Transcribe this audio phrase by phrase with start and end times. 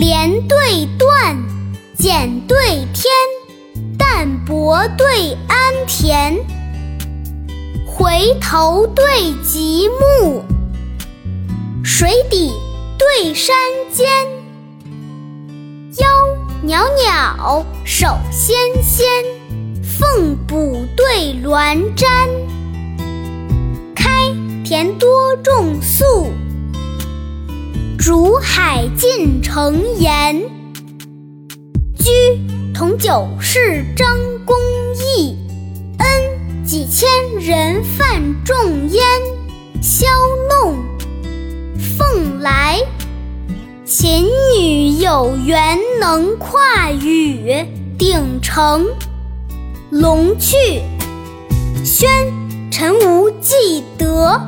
[0.00, 1.36] 连对断，
[1.94, 2.56] 简对
[2.94, 3.12] 天，
[3.98, 6.40] 淡泊对安恬，
[7.84, 9.04] 回头对
[9.44, 10.42] 极目，
[11.84, 12.50] 水底
[12.98, 13.54] 对山
[13.92, 14.08] 间，
[15.98, 16.08] 腰
[16.62, 19.06] 袅袅，手纤纤，
[19.82, 22.06] 凤补对鸾瞻，
[23.94, 24.32] 开
[24.64, 26.32] 田多种粟。
[28.00, 30.40] 竹海尽成盐，
[31.98, 32.10] 居
[32.74, 34.56] 同九世张公
[34.96, 35.36] 义，
[35.98, 37.06] 恩几千
[37.38, 39.02] 人犯众焉。
[39.82, 40.06] 萧
[40.48, 40.82] 弄
[41.98, 42.78] 凤来，
[43.84, 44.24] 秦
[44.56, 47.66] 女有缘能跨羽，
[47.98, 48.86] 鼎成
[49.90, 50.56] 龙去，
[51.84, 52.08] 宣
[52.70, 54.40] 臣无忌得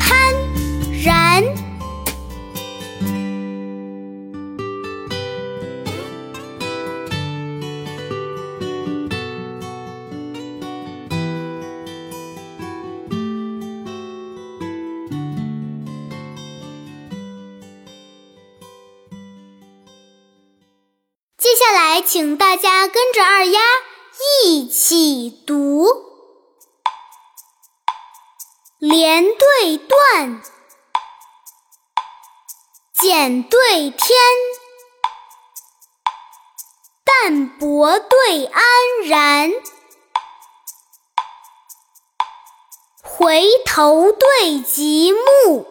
[0.00, 0.34] 潘
[1.04, 1.44] 然。
[21.58, 23.60] 下来，请大家跟着二丫
[24.44, 25.86] 一起读：
[28.78, 30.42] 连对断，
[32.92, 34.18] 简对天，
[37.02, 38.62] 淡泊对安
[39.06, 39.50] 然，
[43.02, 45.66] 回头对极目。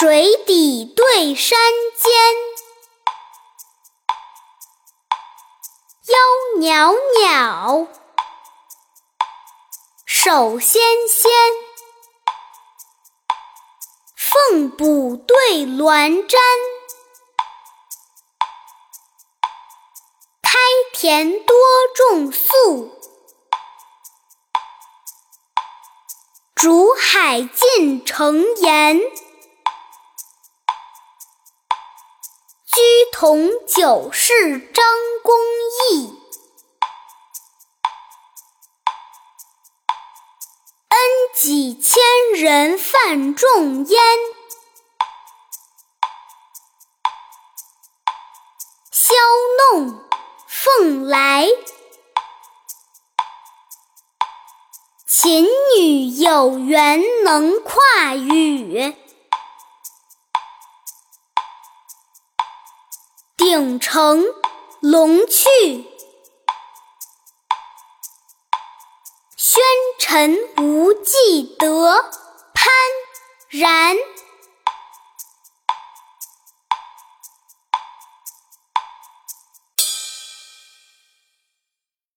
[0.00, 1.58] 水底对山
[1.94, 2.10] 间，
[6.06, 6.16] 腰
[6.56, 7.86] 袅袅，
[10.06, 11.30] 手纤纤，
[14.16, 16.38] 凤补对鸾瞻，
[20.40, 20.58] 开
[20.94, 21.54] 田多
[21.94, 22.98] 种粟，
[26.54, 28.98] 竹海尽成盐。
[33.12, 34.84] 同九世张
[35.22, 35.34] 公
[35.90, 36.14] 义，
[40.88, 40.98] 恩
[41.34, 42.02] 几千
[42.34, 44.00] 人犯众焉。
[48.90, 49.14] 萧
[49.74, 50.00] 弄
[50.48, 51.46] 凤来，
[55.06, 55.44] 秦
[55.76, 58.96] 女有缘能跨羽。
[63.40, 64.22] 鼎成
[64.82, 65.48] 龙去，
[69.34, 69.62] 宣
[69.98, 72.04] 臣无忌得
[72.52, 72.70] 潘
[73.48, 73.96] 然。